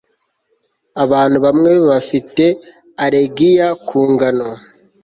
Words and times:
abantu 1.03 1.37
bamwe 1.45 1.71
bafite 1.89 2.45
allergiya 3.03 3.67
ku 3.87 3.99
ngano 4.11 4.49